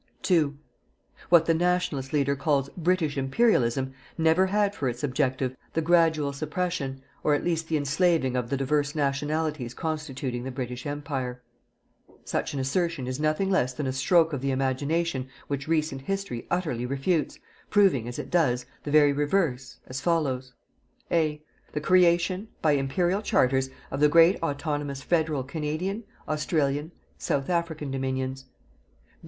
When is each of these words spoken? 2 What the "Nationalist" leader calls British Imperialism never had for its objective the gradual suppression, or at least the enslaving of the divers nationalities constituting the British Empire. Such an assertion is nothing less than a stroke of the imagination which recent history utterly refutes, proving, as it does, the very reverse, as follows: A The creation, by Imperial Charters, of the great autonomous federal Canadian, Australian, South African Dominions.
2 0.23 0.57
What 1.29 1.45
the 1.45 1.53
"Nationalist" 1.53 2.11
leader 2.11 2.35
calls 2.35 2.71
British 2.75 3.19
Imperialism 3.19 3.93
never 4.17 4.47
had 4.47 4.73
for 4.73 4.89
its 4.89 5.03
objective 5.03 5.55
the 5.73 5.81
gradual 5.83 6.33
suppression, 6.33 7.03
or 7.23 7.35
at 7.35 7.43
least 7.43 7.67
the 7.67 7.77
enslaving 7.77 8.35
of 8.35 8.49
the 8.49 8.57
divers 8.57 8.95
nationalities 8.95 9.75
constituting 9.75 10.43
the 10.43 10.49
British 10.49 10.87
Empire. 10.87 11.43
Such 12.25 12.55
an 12.55 12.59
assertion 12.59 13.05
is 13.05 13.19
nothing 13.19 13.51
less 13.51 13.75
than 13.75 13.85
a 13.85 13.93
stroke 13.93 14.33
of 14.33 14.41
the 14.41 14.49
imagination 14.49 15.29
which 15.47 15.67
recent 15.67 16.01
history 16.01 16.47
utterly 16.49 16.87
refutes, 16.87 17.37
proving, 17.69 18.07
as 18.07 18.17
it 18.17 18.31
does, 18.31 18.65
the 18.81 18.89
very 18.89 19.13
reverse, 19.13 19.77
as 19.85 20.01
follows: 20.01 20.55
A 21.11 21.43
The 21.73 21.79
creation, 21.79 22.47
by 22.63 22.71
Imperial 22.71 23.21
Charters, 23.21 23.69
of 23.91 23.99
the 23.99 24.09
great 24.09 24.41
autonomous 24.41 25.03
federal 25.03 25.43
Canadian, 25.43 26.05
Australian, 26.27 26.91
South 27.19 27.51
African 27.51 27.91
Dominions. 27.91 28.45